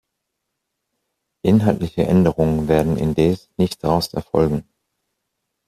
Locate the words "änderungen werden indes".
2.07-3.49